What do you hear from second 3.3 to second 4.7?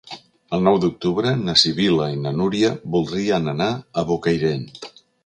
anar a Bocairent.